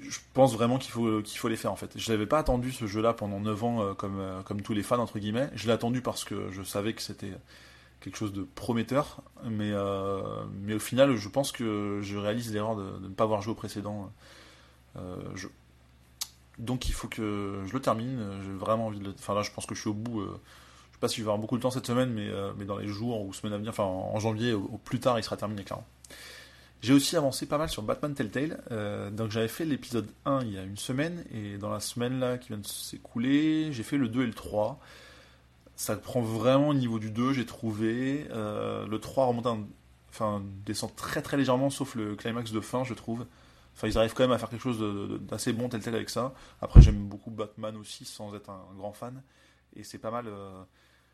je 0.00 0.18
pense 0.34 0.54
vraiment 0.54 0.78
qu'il 0.78 0.90
faut, 0.90 1.22
qu'il 1.22 1.38
faut 1.38 1.48
les 1.48 1.56
faire 1.56 1.72
en 1.72 1.76
fait. 1.76 1.98
Je 1.98 2.10
n'avais 2.10 2.26
pas 2.26 2.38
attendu 2.38 2.72
ce 2.72 2.86
jeu-là 2.86 3.12
pendant 3.12 3.40
9 3.40 3.64
ans 3.64 3.82
euh, 3.82 3.94
comme, 3.94 4.18
euh, 4.18 4.42
comme 4.42 4.62
tous 4.62 4.74
les 4.74 4.82
fans 4.82 4.98
entre 4.98 5.18
guillemets. 5.18 5.50
Je 5.54 5.66
l'ai 5.66 5.72
attendu 5.72 6.02
parce 6.02 6.24
que 6.24 6.50
je 6.50 6.62
savais 6.62 6.92
que 6.92 7.02
c'était 7.02 7.32
quelque 8.06 8.18
chose 8.18 8.32
de 8.32 8.46
prometteur, 8.54 9.22
mais, 9.44 9.72
euh, 9.72 10.44
mais 10.62 10.74
au 10.74 10.78
final 10.78 11.16
je 11.16 11.28
pense 11.28 11.50
que 11.50 11.98
je 12.02 12.16
réalise 12.16 12.52
l'erreur 12.52 12.76
de, 12.76 12.98
ne 13.00 13.08
pas 13.08 13.24
avoir 13.24 13.42
joué 13.42 13.52
au 13.52 13.56
précédent 13.56 14.12
jeu. 15.34 15.50
Donc 16.58 16.88
il 16.88 16.92
faut 16.92 17.08
que 17.08 17.62
je 17.66 17.72
le 17.72 17.80
termine. 17.80 18.18
J'ai 18.42 18.52
vraiment 18.52 18.86
envie 18.86 18.98
de 18.98 19.04
le... 19.04 19.10
Enfin 19.10 19.34
là 19.34 19.42
je 19.42 19.50
pense 19.50 19.66
que 19.66 19.74
je 19.74 19.80
suis 19.80 19.90
au 19.90 19.94
bout. 19.94 20.22
je 20.22 20.28
sais 20.92 21.00
pas 21.00 21.08
si 21.08 21.16
je 21.16 21.22
vais 21.22 21.26
avoir 21.26 21.38
beaucoup 21.38 21.58
de 21.58 21.62
temps 21.62 21.70
cette 21.70 21.86
semaine, 21.86 22.10
mais, 22.12 22.30
mais 22.56 22.64
dans 22.64 22.78
les 22.78 22.88
jours 22.88 23.26
ou 23.26 23.34
semaines 23.34 23.52
à 23.52 23.58
venir, 23.58 23.70
enfin 23.70 23.84
en, 23.84 24.18
janvier 24.18 24.54
au 24.54 24.80
plus 24.82 25.00
tard 25.00 25.18
il 25.18 25.22
sera 25.22 25.36
terminé 25.36 25.64
clairement. 25.64 25.86
J'ai 26.82 26.92
aussi 26.92 27.16
avancé 27.16 27.46
pas 27.46 27.58
mal 27.58 27.68
sur 27.68 27.82
Batman 27.82 28.14
Telltale. 28.14 28.62
Euh, 28.70 29.10
donc 29.10 29.30
j'avais 29.30 29.48
fait 29.48 29.64
l'épisode 29.64 30.06
1 30.24 30.42
il 30.42 30.52
y 30.52 30.58
a 30.58 30.62
une 30.62 30.76
semaine, 30.76 31.24
et 31.32 31.58
dans 31.58 31.70
la 31.70 31.80
semaine 31.80 32.20
là 32.20 32.38
qui 32.38 32.48
vient 32.48 32.58
de 32.58 32.66
s'écouler, 32.66 33.72
j'ai 33.72 33.82
fait 33.82 33.96
le 33.96 34.08
2 34.08 34.22
et 34.22 34.26
le 34.26 34.34
3. 34.34 34.78
Ça 35.76 35.94
prend 35.94 36.22
vraiment 36.22 36.68
au 36.68 36.74
niveau 36.74 36.98
du 36.98 37.10
2, 37.10 37.34
j'ai 37.34 37.44
trouvé. 37.44 38.26
Euh, 38.30 38.86
le 38.86 38.98
3 38.98 39.26
remonte 39.26 39.46
enfin, 40.08 40.42
descend 40.64 40.94
très 40.96 41.20
très 41.20 41.36
légèrement, 41.36 41.68
sauf 41.68 41.94
le 41.94 42.16
climax 42.16 42.50
de 42.50 42.60
fin, 42.60 42.82
je 42.82 42.94
trouve. 42.94 43.26
Enfin, 43.74 43.86
ils 43.86 43.98
arrivent 43.98 44.14
quand 44.14 44.24
même 44.24 44.32
à 44.32 44.38
faire 44.38 44.48
quelque 44.48 44.62
chose 44.62 44.82
d'assez 45.28 45.52
bon 45.52 45.68
tel 45.68 45.82
tel 45.82 45.94
avec 45.94 46.08
ça. 46.08 46.32
Après, 46.62 46.80
j'aime 46.80 47.06
beaucoup 47.06 47.30
Batman 47.30 47.76
aussi, 47.76 48.06
sans 48.06 48.34
être 48.34 48.48
un, 48.48 48.74
grand 48.74 48.94
fan. 48.94 49.22
Et 49.74 49.84
c'est 49.84 49.98
pas 49.98 50.10
mal. 50.10 50.28
Euh, 50.28 50.62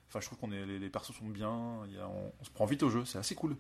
enfin, 0.09 0.21
je 0.21 0.27
trouve 0.27 0.39
qu'on 0.39 0.53
est 0.53 0.65
les, 0.65 0.79
les, 0.79 0.89
persos 0.89 1.13
sont 1.13 1.27
bien. 1.27 1.51
on, 1.51 2.45
se 2.45 2.51
prend 2.51 2.65
vite 2.65 2.85
au 2.85 2.91
jeu, 2.91 3.05
c'est 3.05 3.19
assez 3.19 3.35
cool. 3.35 3.57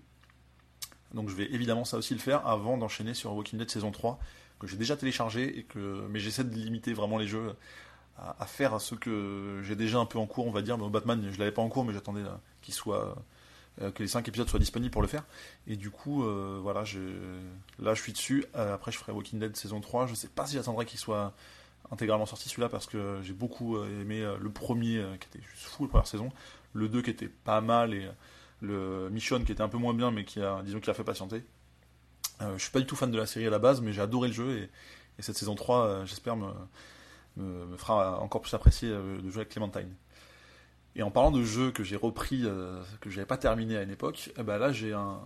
Donc 1.15 1.29
je 1.29 1.35
vais 1.35 1.53
évidemment 1.53 1.85
ça 1.85 1.97
aussi 1.97 2.15
le 2.15 2.21
faire 2.21 2.47
avant 2.47 2.79
d'enchaîner 2.79 3.13
sur 3.13 3.35
Walking 3.35 3.59
Dead 3.59 3.69
saison 3.69 3.91
3, 3.91 4.21
que 4.61 4.69
j'ai 4.69 4.77
déjà 4.77 4.97
téléchargé, 4.97 5.59
et 5.59 5.65
que, 5.65 6.07
mais 6.09 6.21
j'essaie 6.21 6.45
de 6.45 6.55
limiter 6.55 6.93
vraiment 6.93 7.19
les 7.19 7.27
jeux 7.27 7.57
à, 8.19 8.47
faire 8.47 8.75
à 8.75 8.81
ceux 8.81 8.97
que 8.97 9.61
j'ai 9.65 9.77
déjà 9.77 9.99
un 9.99 10.07
peu 10.07 10.19
en 10.19 10.27
cours, 10.27 10.47
on 10.47 10.51
va 10.51 10.63
dire. 10.63 10.79
Batman, 10.79 11.29
je 11.31 11.39
l'avais 11.39 11.53
pas 11.53 11.63
en 11.63 11.69
cours, 11.69 11.85
mais 11.85 11.93
j'attendais 11.93 12.21
euh, 12.21 12.35
qu'il 12.61 12.75
soit 12.75 13.17
euh, 13.81 13.91
que 13.91 14.03
les 14.03 14.09
5 14.09 14.27
épisodes 14.29 14.49
soient 14.49 14.59
disponibles 14.59 14.93
pour 14.93 15.03
le 15.03 15.09
faire. 15.09 15.25
Et 15.67 15.77
du 15.77 15.91
coup, 15.91 16.25
euh, 16.25 16.59
voilà, 16.63 16.85
là 17.79 17.95
je 17.95 18.03
suis 18.03 18.13
dessus. 18.13 18.45
après, 18.55 18.93
je 18.93 18.99
ferai 18.99 19.13
Walking 19.13 19.39
Dead 19.39 19.57
saison 19.57 19.81
3. 19.81 20.07
Je 20.07 20.15
sais 20.15 20.29
pas 20.29 20.47
si 20.47 20.55
j'attendrai 20.55 20.85
qu'il 20.85 20.99
soit 20.99 21.33
intégralement 21.91 22.27
sorti 22.27 22.49
celui-là 22.49 22.69
parce 22.69 22.87
que 22.87 23.21
j'ai 23.23 23.33
beaucoup 23.33 23.83
aimé 23.83 24.27
le 24.41 24.51
premier 24.51 25.05
qui 25.21 25.29
était 25.29 25.47
juste 25.51 25.67
fou 25.67 25.85
la 25.85 25.89
première 25.91 26.07
saison, 26.07 26.31
le 26.73 26.89
2 26.89 27.03
qui 27.03 27.11
était 27.11 27.29
pas 27.29 27.61
mal 27.61 27.93
et 27.93 28.09
le 28.61 29.11
Mission 29.11 29.43
qui 29.45 29.53
était 29.53 29.63
un 29.63 29.69
peu 29.69 29.79
moins 29.79 29.93
bien, 29.93 30.11
mais 30.11 30.25
qui 30.25 30.41
a, 30.41 30.63
disons, 30.63 30.81
qui 30.81 30.89
a 30.89 30.95
fait 30.95 31.05
patienter. 31.05 31.45
Euh, 32.43 32.55
je 32.57 32.63
suis 32.63 32.71
pas 32.71 32.81
du 32.81 32.87
tout 32.87 32.97
fan 32.97 33.11
de 33.11 33.19
la 33.19 33.27
série 33.27 33.47
à 33.47 33.51
la 33.51 33.59
base, 33.59 33.81
mais 33.81 33.93
j'ai 33.93 34.01
adoré 34.01 34.29
le 34.29 34.35
jeu 34.35 34.59
et, 34.59 34.71
cette 35.19 35.37
saison 35.37 35.55
3, 35.55 35.87
euh, 35.87 36.07
j'espère, 36.07 36.37
me, 36.37 36.51
me, 37.37 37.77
fera 37.77 38.21
encore 38.21 38.41
plus 38.41 38.55
apprécier 38.55 38.91
euh, 38.91 39.21
de 39.21 39.31
jouer 39.31 39.43
avec 39.43 39.51
Clementine. 39.51 39.95
Et 40.95 41.03
en 41.03 41.11
parlant 41.11 41.31
de 41.31 41.43
jeux 41.43 41.71
que 41.71 41.83
j'ai 41.83 41.97
repris, 41.97 42.43
que 43.01 43.09
j'avais 43.09 43.27
pas 43.27 43.39
terminé 43.39 43.79
à 43.79 43.83
une 43.83 43.91
époque, 43.91 44.31
eh 44.39 44.43
ben 44.43 44.59
là 44.59 44.73
j'ai 44.73 44.93
un, 44.93 45.21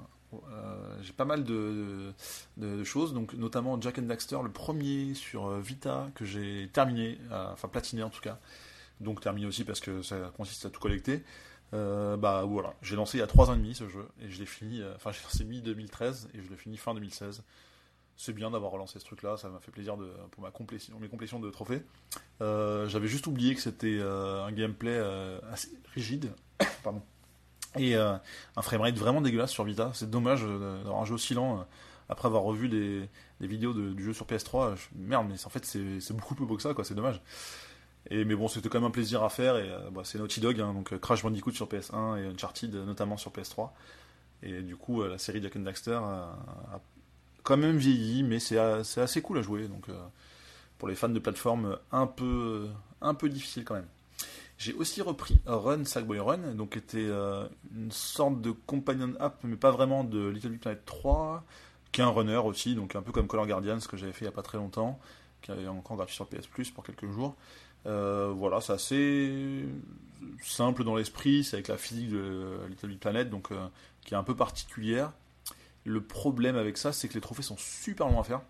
j'ai 1.03 1.13
pas 1.13 1.25
mal 1.25 1.43
de, 1.43 2.13
choses, 2.85 3.13
donc 3.13 3.35
notamment 3.35 3.81
Jack 3.81 3.99
and 3.99 4.03
Daxter, 4.03 4.39
le 4.45 4.53
premier 4.53 5.15
sur 5.15 5.51
Vita 5.59 6.09
que 6.15 6.25
j'ai 6.25 6.71
terminé, 6.73 7.19
enfin 7.33 7.67
platiné 7.67 8.05
en 8.05 8.11
tout 8.11 8.21
cas, 8.21 8.39
donc 9.01 9.21
terminé 9.21 9.45
aussi 9.45 9.65
parce 9.65 9.81
que 9.81 10.03
ça 10.03 10.31
consiste 10.37 10.67
à 10.67 10.71
tout 10.71 10.79
collecter. 10.79 11.25
Euh, 11.75 12.17
bah 12.17 12.45
voilà, 12.47 12.75
j'ai 12.81 12.95
lancé 12.95 13.19
il 13.19 13.21
y 13.21 13.25
a 13.25 13.27
3 13.27 13.51
ans 13.51 13.55
et 13.55 13.59
demi 13.59 13.75
ce 13.75 13.89
jeu 13.89 14.09
et 14.21 14.31
je 14.31 14.39
l'ai 14.39 14.47
fini, 14.47 14.81
euh, 14.81 14.95
enfin 14.95 15.11
j'ai 15.13 15.23
lancé 15.23 15.45
mi-2013 15.45 16.29
et 16.35 16.43
je 16.43 16.49
l'ai 16.49 16.57
fini 16.57 16.77
fin 16.77 16.95
2016. 16.95 17.43
C'est 18.17 18.33
bien 18.33 18.51
d'avoir 18.51 18.73
relancé 18.73 18.99
ce 18.99 19.05
truc-là, 19.05 19.37
ça 19.37 19.49
m'a 19.49 19.61
fait 19.61 19.71
plaisir 19.71 19.97
pour 20.31 20.45
mes 20.45 21.09
complétions 21.09 21.39
de 21.39 21.51
trophées. 21.51 21.83
Euh, 22.41 22.89
j'avais 22.89 23.09
juste 23.09 23.27
oublié 23.27 23.55
que 23.55 23.61
c'était 23.61 24.01
un 24.01 24.51
gameplay 24.53 24.99
assez 25.53 25.69
rigide, 25.95 26.33
pardon, 26.83 27.03
et 27.77 27.95
un 27.95 28.21
framerate 28.63 28.97
vraiment 28.97 29.21
dégueulasse 29.21 29.51
sur 29.51 29.65
Vita. 29.65 29.91
C'est 29.95 30.11
dommage 30.11 30.43
d'avoir 30.43 31.01
un 31.01 31.05
jeu 31.05 31.15
aussi 31.15 31.35
lent 31.35 31.67
après 32.09 32.27
avoir 32.27 32.43
revu 32.43 32.69
des, 32.69 33.09
vidéos 33.41 33.75
du 33.75 34.03
jeu 34.03 34.15
sur 34.15 34.27
PS3. 34.27 34.77
merde, 34.95 35.27
mais 35.29 35.45
en 35.45 35.51
fait 35.51 35.65
c'est 35.65 36.13
beaucoup 36.15 36.35
plus 36.35 36.47
beau 36.47 36.57
que 36.57 36.63
ça, 36.63 36.73
quoi. 36.73 36.85
C'est 36.85 36.95
dommage. 36.95 37.21
Mais 38.11 38.37
bon, 38.37 38.49
c'était 38.49 38.69
quand 38.69 38.79
même 38.79 38.89
un 38.89 38.93
plaisir 38.93 39.23
à 39.23 39.29
faire. 39.29 39.57
Et 39.57 39.69
euh, 39.69 39.91
bah, 39.91 40.03
c'est 40.05 40.19
Naughty 40.19 40.41
Dog, 40.41 40.61
hein, 40.61 40.73
donc 40.73 40.93
euh, 40.93 40.99
Crash 40.99 41.23
Bandicoot 41.23 41.53
sur 41.53 41.67
PS1 41.67 42.19
et 42.19 42.27
Uncharted 42.27 42.75
notamment 42.75 43.17
sur 43.17 43.33
PS3. 43.33 43.71
Et 44.43 44.63
du 44.63 44.77
coup, 44.77 45.03
euh, 45.03 45.09
la 45.09 45.19
série 45.19 45.43
Jack 45.43 45.57
and 45.57 45.61
Daxter 45.61 45.95
a, 45.95 46.37
quand 47.47 47.57
même 47.57 47.77
vieilli, 47.77 48.25
mais 48.25 48.41
c'est 48.41 48.59
assez 48.59 49.23
cool 49.23 49.39
à 49.39 49.43
jouer. 49.43 49.69
Donc 49.69 49.87
pour 50.79 50.89
les 50.89 50.97
fans 50.97 51.09
de 51.09 51.19
plateforme, 51.19 51.79
un 51.93 52.07
peu, 52.07 52.69
un 53.01 53.15
difficile 53.15 53.65
quand 53.65 53.75
même. 53.75 53.89
J'ai 54.59 54.73
aussi 54.73 55.01
repris 55.01 55.39
Run 55.47 55.85
Sackboy 55.85 56.19
Run, 56.19 56.55
donc 56.55 56.71
qui 56.71 56.79
était 56.79 57.09
une 57.75 57.93
sorte 57.93 58.41
de 58.41 58.51
companion 58.51 59.15
app, 59.21 59.39
mais 59.45 59.57
pas 59.57 59.71
vraiment 59.71 60.03
de 60.03 60.29
Little 60.29 60.51
Big 60.51 60.61
Planet 60.61 60.85
3, 60.85 61.45
qui 61.93 62.01
est 62.01 62.05
un 62.05 62.09
runner 62.09 62.37
aussi, 62.37 62.75
donc 62.75 62.97
un 62.97 63.03
peu 63.03 63.13
comme 63.13 63.27
Color 63.27 63.47
Guardians 63.47 63.79
que 63.89 63.97
j'avais 63.97 64.13
fait 64.13 64.25
il 64.25 64.29
n'y 64.29 64.33
a 64.33 64.37
pas 64.37 64.43
très 64.43 64.59
longtemps, 64.59 64.99
qui 65.43 65.53
est 65.53 65.69
encore 65.69 65.97
gratuit 65.97 66.17
sur 66.17 66.27
PS 66.27 66.47
Plus 66.47 66.71
pour 66.71 66.85
quelques 66.85 67.11
jours. 67.11 67.37
Euh, 67.87 68.33
voilà, 68.37 68.61
c'est 68.61 68.73
assez 68.73 69.65
simple 70.43 70.85
dans 70.85 70.97
l'esprit, 70.97 71.45
c'est 71.45 71.57
avec 71.57 71.69
la 71.69 71.77
physique 71.77 72.11
de 72.11 72.59
Little 72.69 72.89
Big 72.89 72.99
Planet, 72.99 73.31
donc 73.31 73.53
euh, 73.53 73.67
qui 74.05 74.15
est 74.15 74.17
un 74.17 74.25
peu 74.25 74.35
particulière. 74.35 75.13
Le 75.87 76.01
problème 76.01 76.57
avec 76.57 76.77
ça, 76.77 76.93
c'est 76.93 77.09
que 77.09 77.15
les 77.15 77.21
trophées 77.21 77.43
sont 77.43 77.57
super 77.57 78.09
longs 78.09 78.21
à 78.21 78.25
faire. 78.25 78.43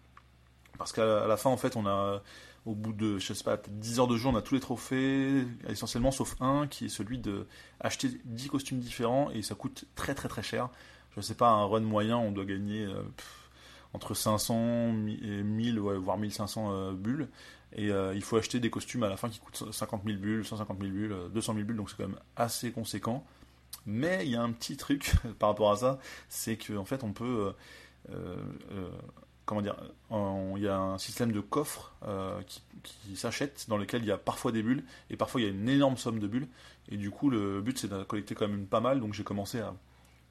Parce 0.78 0.92
qu'à 0.92 1.26
la 1.26 1.36
fin, 1.36 1.50
en 1.50 1.56
fait, 1.56 1.76
on 1.76 1.86
a, 1.86 2.22
au 2.64 2.74
bout 2.74 2.92
de, 2.92 3.18
je 3.18 3.32
sais 3.32 3.44
pas, 3.44 3.58
10 3.68 4.00
heures 4.00 4.06
de 4.08 4.16
jeu, 4.16 4.28
on 4.28 4.36
a 4.36 4.42
tous 4.42 4.54
les 4.54 4.60
trophées, 4.60 5.46
essentiellement 5.68 6.10
sauf 6.10 6.34
un, 6.40 6.66
qui 6.66 6.86
est 6.86 6.88
celui 6.88 7.18
de 7.18 7.46
acheter 7.80 8.08
10 8.24 8.48
costumes 8.48 8.78
différents, 8.80 9.30
et 9.30 9.42
ça 9.42 9.54
coûte 9.54 9.84
très 9.94 10.14
très 10.14 10.28
très 10.28 10.42
cher. 10.42 10.70
Je 11.14 11.20
sais 11.20 11.34
pas, 11.34 11.48
un 11.48 11.64
run 11.64 11.80
moyen, 11.80 12.16
on 12.16 12.32
doit 12.32 12.44
gagner 12.44 12.84
euh, 12.84 13.02
entre 13.92 14.14
500 14.14 14.94
et 15.06 15.42
1000, 15.42 15.78
voire 15.78 16.18
1500 16.18 16.70
euh, 16.70 16.92
bulles. 16.92 17.28
Et 17.74 17.90
euh, 17.90 18.14
il 18.14 18.22
faut 18.22 18.36
acheter 18.36 18.60
des 18.60 18.70
costumes 18.70 19.02
à 19.02 19.08
la 19.08 19.16
fin 19.16 19.28
qui 19.28 19.40
coûtent 19.40 19.72
50 19.72 20.02
000 20.04 20.18
bulles, 20.18 20.44
150 20.44 20.78
000 20.80 20.90
bulles, 20.90 21.16
200 21.34 21.54
000 21.54 21.66
bulles, 21.66 21.76
donc 21.76 21.90
c'est 21.90 21.96
quand 21.96 22.08
même 22.08 22.18
assez 22.34 22.72
conséquent. 22.72 23.24
Mais 23.86 24.24
il 24.24 24.32
y 24.32 24.36
a 24.36 24.42
un 24.42 24.52
petit 24.52 24.76
truc 24.76 25.14
par 25.38 25.50
rapport 25.50 25.70
à 25.70 25.76
ça, 25.76 25.98
c'est 26.28 26.56
qu'en 26.56 26.76
en 26.76 26.84
fait 26.84 27.04
on 27.04 27.12
peut 27.12 27.54
comment 29.46 29.62
dire, 29.62 29.76
il 30.10 30.62
y 30.62 30.68
a 30.68 30.76
un 30.76 30.98
système 30.98 31.32
de 31.32 31.40
coffre 31.40 31.94
euh, 32.06 32.42
qui, 32.82 33.16
s'achète 33.16 33.66
dans 33.68 33.78
lequel 33.78 34.02
il 34.02 34.08
y 34.08 34.10
a 34.10 34.18
parfois 34.18 34.52
des 34.52 34.62
bulles 34.62 34.84
et 35.08 35.16
parfois 35.16 35.40
il 35.40 35.44
y 35.44 35.46
a 35.46 35.50
une 35.50 35.68
énorme 35.68 35.96
somme 35.96 36.18
de 36.18 36.26
bulles. 36.26 36.48
Et 36.90 36.96
du 36.96 37.10
coup, 37.10 37.30
le 37.30 37.62
but 37.62 37.78
c'est 37.78 37.88
de 37.88 38.02
collecter 38.02 38.34
quand 38.34 38.48
même 38.48 38.66
pas 38.66 38.80
mal. 38.80 39.00
Donc 39.00 39.14
j'ai 39.14 39.24
commencé 39.24 39.60
à. 39.60 39.74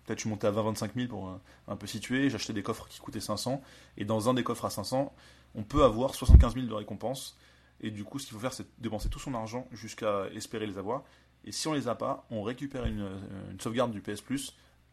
Peut-être 0.06 0.20
je 0.20 0.28
suis 0.28 0.46
à 0.46 0.52
20-25 0.52 0.90
000 0.96 1.08
pour 1.08 1.30
euh, 1.30 1.42
un 1.68 1.76
peu 1.78 1.88
situer. 1.88 2.34
Acheté 2.34 2.54
des 2.54 2.62
coffres 2.62 2.88
qui 2.88 3.00
coûtaient 3.00 3.22
500. 3.22 3.62
Et 3.98 4.06
dans 4.06 4.30
un 4.30 4.34
des 4.36 4.44
coffres 4.44 4.66
à 4.66 4.70
500, 4.70 5.14
on 5.56 5.64
peut 5.64 5.84
avoir 5.84 6.14
75 6.14 6.54
000 6.54 6.68
de 6.68 6.74
récompenses. 6.74 7.38
Et 7.82 7.92
du 7.92 8.04
coup, 8.04 8.20
ce 8.20 8.26
qu'il 8.26 8.36
faut 8.36 8.40
faire, 8.40 8.54
c'est 8.54 8.68
dépenser 8.80 9.10
tout 9.10 9.20
son 9.20 9.34
argent 9.34 9.68
jusqu'à 9.72 10.28
espérer 10.34 10.68
les 10.68 10.78
avoir. 10.78 11.04
Et 11.46 11.52
si 11.52 11.68
on 11.68 11.74
les 11.74 11.88
a 11.88 11.96
pas, 11.96 12.25
on 12.32 12.44
récupère 12.44 12.86
une, 12.86 13.08
une 13.52 13.60
sauvegarde 13.60 13.92
du 13.92 14.02
PS 14.02 14.22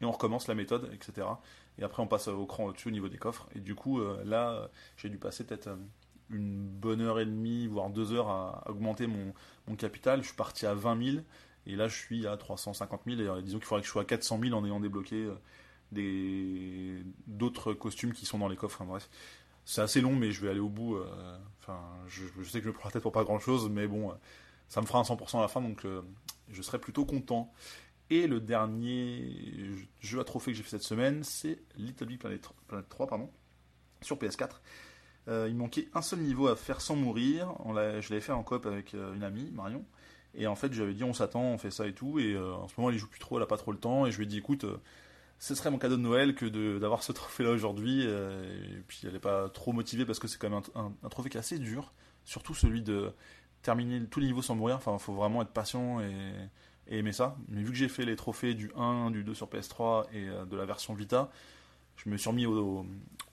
et 0.03 0.05
on 0.05 0.11
recommence 0.11 0.49
la 0.49 0.55
méthode, 0.55 0.91
etc. 0.93 1.27
Et 1.79 1.85
après, 1.85 2.03
on 2.03 2.07
passe 2.07 2.29
au 2.29 2.45
cran 2.45 2.65
au-dessus 2.65 2.89
au 2.89 2.91
niveau 2.91 3.09
des 3.09 3.19
coffres. 3.19 3.49
Et 3.55 3.61
du 3.61 3.75
coup, 3.75 4.01
euh, 4.01 4.23
là, 4.25 4.69
j'ai 4.97 5.09
dû 5.09 5.19
passer 5.19 5.45
peut-être 5.45 5.69
euh, 5.69 5.77
une 6.31 6.67
bonne 6.67 7.01
heure 7.01 7.21
et 7.21 7.25
demie, 7.25 7.67
voire 7.67 7.89
deux 7.89 8.13
heures 8.13 8.29
à, 8.29 8.65
augmenter 8.69 9.07
mon, 9.07 9.33
capital. 9.77 10.21
Je 10.21 10.27
suis 10.27 10.37
parti 10.37 10.67
à 10.67 10.75
20 10.75 11.13
000. 11.13 11.25
Et 11.67 11.77
là, 11.77 11.89
je 11.89 11.97
suis 11.97 12.27
à 12.27 12.37
350 12.37 13.03
000. 13.07 13.21
Et 13.21 13.27
euh, 13.27 13.41
disons 13.41 13.59
qu'il 13.59 13.67
faudrait 13.67 13.83
que 13.83 13.87
je 13.87 13.93
sois 13.93 14.03
à 14.03 14.07
400 14.07 14.41
000 14.43 14.55
en 14.55 14.65
ayant 14.65 14.81
débloqué 14.81 15.29
d'autres 17.27 17.75
costumes 17.75 18.13
qui 18.13 18.25
sont 18.25 18.39
dans 18.39 18.49
les 18.49 18.57
coffres. 18.57 18.83
bref, 18.85 19.11
c'est 19.65 19.83
assez 19.83 20.01
long, 20.01 20.17
mais 20.17 20.33
je 20.33 20.41
vais 20.41 20.49
aller 20.51 20.61
au 20.61 20.71
bout. 20.71 20.99
Enfin, 21.61 21.79
je, 22.09 22.25
sais 22.45 22.59
que 22.59 22.65
je 22.65 22.69
me 22.69 22.73
prends 22.73 22.89
la 22.89 22.93
tête 22.93 23.03
pour 23.03 23.13
pas 23.13 23.25
grand-chose, 23.25 23.69
mais 23.69 23.87
bon, 23.87 24.11
ça 24.73 24.81
me 24.81 24.87
fera 24.87 25.01
un 25.01 25.03
100% 25.03 25.37
à 25.37 25.43
la 25.43 25.49
fin, 25.49 25.61
donc 25.61 25.87
je 26.49 26.63
serai 26.63 26.79
plutôt 26.79 27.05
content. 27.05 27.53
Et 28.09 28.27
le 28.27 28.41
dernier 28.41 29.71
jeu 30.01 30.21
à 30.21 30.25
trophée 30.25 30.53
que 30.53 30.57
j'ai 30.57 30.63
fait 30.63 30.71
cette 30.71 30.83
semaine, 30.83 31.25
c'est 31.25 31.59
Little 31.77 32.07
Big 32.07 32.19
Planet 32.19 32.47
3, 32.89 33.07
pardon, 33.07 33.31
sur 34.01 34.19
PS4. 34.19 34.61
Euh, 35.29 35.47
il 35.49 35.57
manquait 35.57 35.89
un 35.95 36.03
seul 36.03 36.19
niveau 36.19 36.49
à 36.49 36.57
faire 36.57 36.81
sans 36.81 36.97
mourir. 36.97 37.55
Je 37.67 38.11
l'avais 38.11 38.21
fait 38.21 38.33
en 38.33 38.43
coop 38.43 38.67
avec 38.67 38.95
euh, 38.95 39.15
une 39.15 39.23
amie, 39.23 39.51
Marion. 39.53 39.85
Et 40.35 40.47
en 40.47 40.57
fait, 40.57 40.73
j'avais 40.73 40.95
dit 40.95 41.05
on 41.05 41.15
s'attend, 41.15 41.43
on 41.43 41.59
fait 41.59 41.71
ça 41.71 41.87
et 41.87 41.95
tout. 41.95 42.19
Et 42.19 42.35
euh, 42.35 42.55
en 42.55 42.69
ce 42.69 42.75
moment, 42.77 42.91
elle 42.91 42.99
joue 42.99 43.09
plus 43.09 43.21
trop, 43.21 43.37
elle 43.37 43.43
a 43.43 43.47
pas 43.47 43.57
trop 43.57 43.73
le 43.73 43.79
temps. 43.79 44.07
Et 44.07 44.11
je 44.11 44.19
lui 44.19 44.25
ai 44.25 44.29
dit 44.29 44.39
écoute, 44.39 44.67
ce 45.39 45.55
serait 45.55 45.71
mon 45.71 45.79
cadeau 45.79 45.97
de 45.97 46.03
Noël 46.03 46.35
que 46.35 46.79
d'avoir 46.79 47.03
ce 47.03 47.13
trophée-là 47.15 47.51
aujourd'hui. 47.51 48.03
et 48.03 48.83
puis 48.89 49.01
elle 49.05 49.13
n'est 49.13 49.21
pas 49.21 49.49
trop 49.49 49.73
motivée 49.73 50.05
parce 50.05 50.19
que 50.19 50.29
c'est 50.29 50.39
quand 50.39 50.51
même 50.51 50.61
un, 50.75 51.09
trophée 51.09 51.31
qui 51.31 51.37
est 51.37 51.41
assez 51.41 51.59
dur. 51.59 51.95
Surtout 52.25 52.55
celui 52.55 52.83
de 52.83 53.13
terminer 53.63 54.05
tous 54.07 54.21
les 54.21 54.27
niveaux 54.27 54.43
sans 54.43 54.55
mourir. 54.55 54.77
Enfin, 54.77 54.99
faut 54.99 55.15
vraiment 55.15 55.43
être 55.43 55.53
patient 55.53 56.01
et 56.01 56.99
aimer 56.99 57.13
ça. 57.13 57.37
Mais 57.49 57.63
vu 57.63 57.71
que 57.71 57.77
j'ai 57.77 57.89
fait 57.89 58.05
les 58.05 58.17
trophées 58.17 58.55
du 58.55 58.71
1, 58.77 59.11
du 59.11 59.25
2 59.25 59.35
sur 59.35 59.49
PS3 59.49 60.07
et 60.13 60.29
euh, 60.29 60.45
de 60.45 60.57
la 60.57 60.65
version 60.65 60.95
Vita, 60.95 61.31
je 61.97 62.09
me 62.09 62.17
suis 62.17 62.29
remis 62.29 62.47
au, 62.47 62.85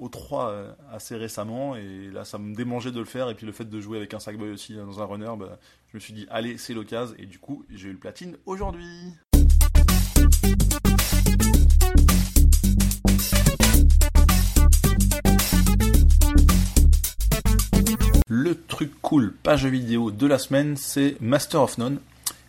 3 0.10 0.50
euh, 0.50 0.74
assez 0.92 1.16
récemment 1.16 1.76
et 1.76 2.10
là 2.12 2.24
ça 2.24 2.38
me 2.38 2.56
démangeait 2.56 2.92
de 2.92 3.00
le 3.00 3.06
faire 3.06 3.30
et 3.30 3.36
puis 3.36 3.46
le 3.46 3.52
fait 3.52 3.66
de 3.66 3.82
jouer 3.82 3.98
avec 3.98 4.14
un 4.14 4.20
Sackboy 4.20 4.52
aussi 4.52 4.78
euh, 4.78 4.86
dans 4.86 5.02
un 5.02 5.06
runner, 5.06 5.32
bah, 5.38 5.60
je 5.88 5.98
me 5.98 6.00
suis 6.00 6.14
dit 6.14 6.26
allez 6.30 6.58
c'est 6.58 6.74
l'occasion 6.74 7.16
et 7.18 7.26
du 7.26 7.40
coup 7.40 7.66
j'ai 7.70 7.90
eu 7.90 7.94
le 7.94 7.98
platine 7.98 8.38
aujourd'hui. 8.46 9.14
Truc 18.70 18.92
cool 19.02 19.34
page 19.44 19.66
vidéo 19.66 20.12
de 20.12 20.28
la 20.28 20.38
semaine 20.38 20.78
c'est 20.78 21.18
Master 21.20 21.62
of 21.62 21.78
None 21.78 22.00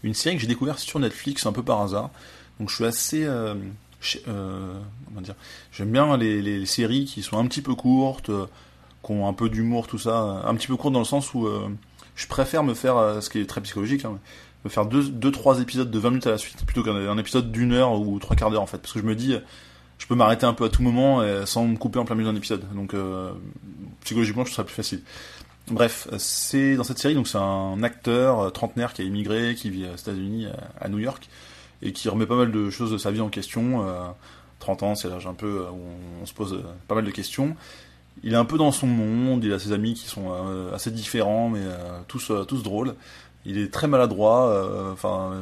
une 0.02 0.14
série 0.14 0.36
que 0.36 0.42
j'ai 0.42 0.48
découvert 0.48 0.78
sur 0.78 0.98
Netflix 0.98 1.46
un 1.46 1.52
peu 1.52 1.62
par 1.62 1.80
hasard. 1.80 2.10
Donc 2.58 2.70
je 2.70 2.74
suis 2.74 2.84
assez, 2.84 3.24
euh, 3.24 3.54
euh, 4.28 4.74
comment 5.06 5.20
dire, 5.20 5.34
j'aime 5.72 5.90
bien 5.90 6.16
les, 6.16 6.66
séries 6.66 7.04
qui 7.04 7.22
sont 7.22 7.38
un 7.38 7.46
petit 7.46 7.62
peu 7.62 7.74
courtes, 7.74 8.30
euh, 8.30 8.46
qui 9.04 9.12
ont 9.12 9.28
un 9.28 9.32
peu 9.32 9.48
d'humour, 9.48 9.86
tout 9.86 9.98
ça, 9.98 10.42
un 10.44 10.54
petit 10.54 10.66
peu 10.66 10.76
courtes 10.76 10.92
dans 10.92 11.00
le 11.00 11.04
sens 11.04 11.32
où 11.34 11.48
je 12.16 12.26
préfère 12.26 12.62
me 12.62 12.74
faire, 12.74 13.22
ce 13.22 13.30
qui 13.30 13.38
est 13.38 13.46
très 13.46 13.62
psychologique, 13.62 14.04
hein, 14.04 14.18
me 14.64 14.70
faire 14.70 14.84
deux, 14.84 15.08
deux, 15.08 15.30
trois 15.30 15.60
épisodes 15.60 15.90
de 15.90 15.98
20 15.98 16.10
minutes 16.10 16.26
à 16.26 16.32
la 16.32 16.38
suite 16.38 16.66
plutôt 16.66 16.82
qu'un 16.82 17.16
épisode 17.16 17.50
d'une 17.50 17.72
heure 17.72 17.98
ou 17.98 18.18
trois 18.18 18.36
quarts 18.36 18.50
d'heure 18.50 18.62
en 18.62 18.66
fait, 18.66 18.78
parce 18.78 18.92
que 18.92 18.98
je 18.98 19.04
me 19.04 19.14
dis, 19.14 19.34
je 19.96 20.06
peux 20.06 20.14
m'arrêter 20.14 20.44
un 20.44 20.52
peu 20.52 20.64
à 20.64 20.68
tout 20.68 20.82
moment 20.82 21.22
sans 21.46 21.66
me 21.66 21.76
couper 21.78 21.98
en 21.98 22.04
plein 22.04 22.14
milieu 22.14 22.30
d'un 22.30 22.36
épisode. 22.36 22.64
Donc 22.74 22.94
psychologiquement, 24.04 24.44
je 24.44 24.50
trouve 24.50 24.56
ça 24.56 24.64
plus 24.64 24.74
facile. 24.74 25.00
Bref, 25.70 26.08
c'est 26.18 26.74
dans 26.74 26.82
cette 26.82 26.98
série, 26.98 27.14
donc 27.14 27.28
c'est 27.28 27.38
un 27.38 27.82
acteur 27.84 28.40
euh, 28.40 28.50
trentenaire 28.50 28.92
qui 28.92 29.02
a 29.02 29.04
immigré, 29.04 29.54
qui 29.54 29.70
vit 29.70 29.86
aux 29.86 29.96
États-Unis, 29.96 30.46
euh, 30.46 30.52
à 30.80 30.88
New 30.88 30.98
York, 30.98 31.28
et 31.80 31.92
qui 31.92 32.08
remet 32.08 32.26
pas 32.26 32.34
mal 32.34 32.50
de 32.50 32.70
choses 32.70 32.90
de 32.90 32.98
sa 32.98 33.12
vie 33.12 33.20
en 33.20 33.28
question. 33.28 33.86
30 34.58 34.82
euh, 34.82 34.86
ans, 34.86 34.94
c'est 34.96 35.08
l'âge 35.08 35.28
un 35.28 35.34
peu 35.34 35.64
où 35.72 35.80
on 36.22 36.26
se 36.26 36.34
pose 36.34 36.64
pas 36.88 36.96
mal 36.96 37.04
de 37.04 37.10
questions. 37.12 37.54
Il 38.24 38.32
est 38.32 38.36
un 38.36 38.44
peu 38.44 38.58
dans 38.58 38.72
son 38.72 38.88
monde, 38.88 39.44
il 39.44 39.52
a 39.52 39.60
ses 39.60 39.72
amis 39.72 39.94
qui 39.94 40.08
sont 40.08 40.32
assez 40.74 40.90
différents, 40.90 41.48
mais 41.48 41.62
tous, 42.08 42.32
tous 42.46 42.62
drôles. 42.62 42.96
Il 43.46 43.56
est 43.56 43.72
très 43.72 43.86
maladroit, 43.86 44.92
enfin, 44.92 45.32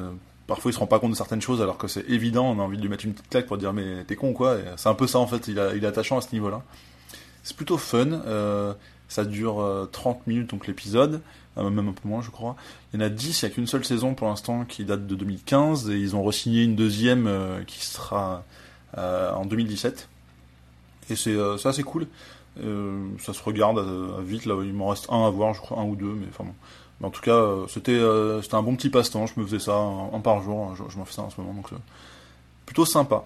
parfois 0.47 0.71
il 0.71 0.75
se 0.75 0.79
rend 0.79 0.87
pas 0.87 1.01
compte 1.01 1.11
de 1.11 1.17
certaines 1.17 1.41
choses 1.41 1.61
alors 1.61 1.77
que 1.77 1.89
c'est 1.89 2.09
évident, 2.09 2.45
on 2.51 2.61
a 2.61 2.63
envie 2.63 2.77
de 2.77 2.83
lui 2.83 2.89
mettre 2.89 3.05
une 3.05 3.15
petite 3.15 3.31
claque 3.31 3.47
pour 3.47 3.59
dire 3.59 3.73
mais 3.73 4.05
t'es 4.05 4.15
con 4.15 4.33
quoi. 4.33 4.59
C'est 4.77 4.89
un 4.89 4.95
peu 4.95 5.09
ça 5.09 5.19
en 5.19 5.27
fait, 5.27 5.49
il, 5.49 5.61
il 5.75 5.83
est 5.83 5.89
attachant 5.89 6.19
à 6.19 6.21
ce 6.21 6.29
niveau-là. 6.33 6.63
C'est 7.43 7.57
plutôt 7.57 7.79
fun. 7.79 8.21
Ça 9.09 9.25
dure 9.25 9.89
30 9.91 10.17
euh, 10.17 10.21
minutes, 10.27 10.51
donc 10.51 10.67
l'épisode, 10.67 11.23
euh, 11.57 11.71
même 11.71 11.89
un 11.89 11.93
peu 11.93 12.09
moins, 12.09 12.21
je 12.21 12.31
crois. 12.31 12.57
Il 12.93 13.01
y 13.01 13.03
en 13.03 13.07
a 13.07 13.09
10, 13.09 13.41
il 13.41 13.45
n'y 13.45 13.51
a 13.51 13.55
qu'une 13.55 13.67
seule 13.67 13.85
saison 13.85 14.15
pour 14.15 14.29
l'instant 14.29 14.65
qui 14.65 14.85
date 14.85 15.07
de 15.07 15.15
2015, 15.15 15.91
et 15.91 15.99
ils 15.99 16.15
ont 16.15 16.23
re-signé 16.23 16.63
une 16.63 16.77
deuxième 16.77 17.27
euh, 17.27 17.63
qui 17.65 17.85
sera 17.85 18.45
en 18.97 19.45
2017. 19.45 20.09
Et 21.11 21.17
c'est 21.17 21.37
assez 21.65 21.83
cool. 21.83 22.07
ça 22.57 23.33
se 23.33 23.43
regarde 23.43 23.85
vite, 24.23 24.47
là, 24.47 24.55
il 24.65 24.73
m'en 24.73 24.89
reste 24.89 25.07
un 25.11 25.27
à 25.27 25.31
voir, 25.31 25.55
je 25.55 25.61
crois, 25.61 25.79
un 25.79 25.85
ou 25.85 25.95
deux, 25.95 26.15
mais 26.15 26.27
enfin 26.31 26.45
bon. 26.45 26.55
Mais 27.01 27.07
en 27.07 27.11
tout 27.11 27.21
cas, 27.21 27.41
c'était 27.69 27.99
un 28.01 28.63
bon 28.63 28.77
petit 28.77 28.91
passe-temps, 28.91 29.27
je 29.27 29.39
me 29.39 29.47
faisais 29.47 29.59
ça 29.59 29.77
un, 29.77 30.21
par 30.21 30.43
jour, 30.43 30.75
je 30.75 30.99
m'en 30.99 31.05
fais 31.05 31.13
ça 31.15 31.23
en 31.23 31.31
ce 31.31 31.41
moment, 31.41 31.55
donc 31.55 31.71
plutôt 32.67 32.87
sympa. 32.87 33.25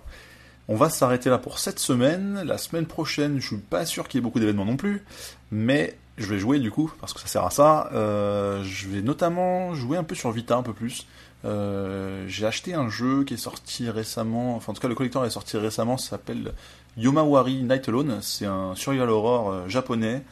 On 0.69 0.76
va 0.76 0.90
s'arrêter 0.90 1.28
là 1.28 1.38
pour 1.38 1.59
cette 1.59 1.81
semaine. 1.81 2.42
La 2.45 2.57
semaine 2.57 2.87
prochaine, 2.87 3.40
je 3.40 3.47
suis 3.49 3.57
pas 3.57 3.85
sûr 3.85 4.07
qu'il 4.07 4.19
y 4.19 4.21
ait 4.21 4.23
beaucoup 4.23 4.38
d'événements 4.38 4.64
non 4.64 4.76
plus, 4.76 5.04
mais 5.50 5.97
je 6.19 6.26
vais 6.26 6.38
jouer 6.38 6.61
du 6.61 6.71
coup, 6.71 6.92
parce 7.00 7.12
que 7.12 7.21
ça 7.21 7.26
sert 7.26 7.45
à 7.45 7.50
ça. 7.50 7.90
Euh, 7.92 8.62
je 8.62 8.88
vais 8.88 9.02
notamment 9.02 9.75
jouer 9.75 9.97
un 9.97 10.04
peu 10.04 10.14
sur 10.14 10.31
Vita, 10.31 10.57
un 10.57 10.62
peu 10.62 10.73
plus. 10.73 11.07
Euh, 11.45 12.25
j'ai 12.28 12.47
acheté 12.47 12.75
un 12.75 12.88
jeu 12.88 13.25
qui 13.25 13.35
est 13.35 13.38
sorti 13.38 13.90
récemment, 13.90 14.54
enfin 14.54 14.71
en 14.71 14.75
tout 14.75 14.81
cas 14.81 14.87
le 14.87 14.95
collector 14.95 15.25
est 15.26 15.31
sorti 15.31 15.57
récemment, 15.57 15.97
ça 15.97 16.11
s'appelle 16.11 16.52
Yomawari 16.97 17.64
Night 17.64 17.88
Alone. 17.88 18.21
C'est 18.23 18.47
un 18.47 18.76
survival 18.76 19.11
horror 19.11 19.50
euh, 19.50 19.69
japonais. 19.69 20.23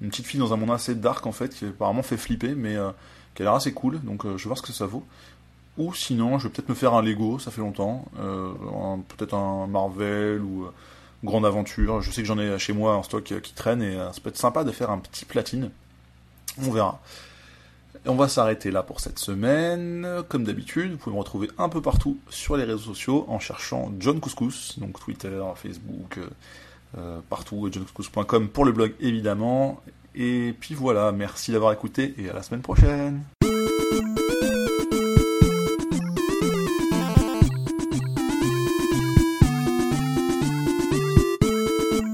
Une 0.00 0.10
petite 0.10 0.26
fille 0.26 0.38
dans 0.38 0.52
un 0.52 0.56
monde 0.56 0.70
assez 0.70 0.94
dark 0.94 1.26
en 1.26 1.32
fait, 1.32 1.52
qui 1.52 1.64
apparemment 1.64 2.04
fait 2.04 2.16
flipper, 2.16 2.54
mais 2.54 2.76
qui 3.34 3.42
a 3.42 3.46
l'air 3.46 3.54
assez 3.54 3.72
cool, 3.72 4.00
donc 4.02 4.24
je 4.24 4.36
vais 4.36 4.44
voir 4.44 4.58
ce 4.58 4.62
que 4.62 4.72
ça 4.72 4.86
vaut. 4.86 5.04
Ou 5.76 5.92
sinon, 5.92 6.38
je 6.38 6.46
vais 6.46 6.52
peut-être 6.54 6.68
me 6.68 6.74
faire 6.74 6.94
un 6.94 7.02
Lego, 7.02 7.38
ça 7.38 7.50
fait 7.50 7.60
longtemps. 7.60 8.04
Euh, 8.18 8.52
peut-être 9.16 9.34
un 9.34 9.66
Marvel 9.66 10.40
ou 10.40 10.64
euh, 10.64 10.72
Grande 11.24 11.44
Aventure. 11.44 12.00
Je 12.00 12.12
sais 12.12 12.22
que 12.22 12.28
j'en 12.28 12.38
ai 12.38 12.58
chez 12.58 12.72
moi 12.72 12.96
en 12.96 13.02
stock 13.02 13.24
qui 13.24 13.54
traîne 13.54 13.82
et 13.82 13.96
euh, 13.96 14.12
ça 14.12 14.20
peut 14.20 14.28
être 14.28 14.36
sympa 14.36 14.62
de 14.62 14.70
faire 14.70 14.90
un 14.90 14.98
petit 14.98 15.24
platine. 15.24 15.70
On 16.62 16.70
verra. 16.70 17.00
On 18.06 18.14
va 18.14 18.28
s'arrêter 18.28 18.70
là 18.70 18.82
pour 18.82 19.00
cette 19.00 19.18
semaine. 19.18 20.06
Comme 20.28 20.44
d'habitude, 20.44 20.92
vous 20.92 20.96
pouvez 20.98 21.14
me 21.14 21.20
retrouver 21.20 21.48
un 21.58 21.68
peu 21.68 21.80
partout 21.80 22.18
sur 22.28 22.56
les 22.56 22.64
réseaux 22.64 22.94
sociaux 22.94 23.24
en 23.28 23.38
cherchant 23.38 23.90
John 23.98 24.20
Couscous, 24.20 24.78
donc 24.78 25.00
Twitter, 25.00 25.42
Facebook, 25.56 26.20
partout, 27.30 27.70
johncouscous.com 27.72 28.48
pour 28.48 28.66
le 28.66 28.72
blog 28.72 28.94
évidemment. 29.00 29.80
Et 30.14 30.54
puis 30.60 30.74
voilà, 30.74 31.12
merci 31.12 31.50
d'avoir 31.50 31.72
écouté 31.72 32.14
et 32.18 32.28
à 32.28 32.34
la 32.34 32.42
semaine 32.42 32.62
prochaine. 32.62 33.22